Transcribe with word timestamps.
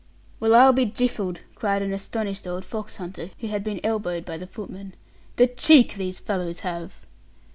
"Well, 0.39 0.55
I'll 0.55 0.73
be 0.73 0.87
jiffled!" 0.87 1.41
cried 1.53 1.83
an 1.83 1.93
astonished 1.93 2.47
old 2.47 2.65
fox 2.65 2.95
hunter, 2.95 3.29
who 3.39 3.45
had 3.49 3.63
been 3.63 3.79
elbowed 3.83 4.25
by 4.25 4.37
the 4.37 4.47
footman; 4.47 4.95
"the 5.35 5.45
cheek 5.45 5.93
these 5.93 6.19
fellows 6.19 6.61
have!" 6.61 7.01